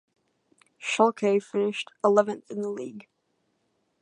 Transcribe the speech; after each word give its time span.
Schalke 0.79 1.39
finished 1.39 1.91
eleventh 2.03 2.49
in 2.49 2.61
the 2.61 2.71
league. 2.71 3.07